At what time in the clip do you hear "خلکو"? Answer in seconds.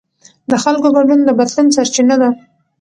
0.63-0.87